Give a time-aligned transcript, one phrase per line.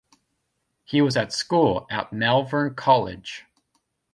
[0.83, 3.45] He was at school at Malvern College.